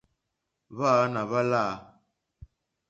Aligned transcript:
Hwáǎnà 0.75 1.21
hwá 1.27 1.39
láǃá. 1.51 1.75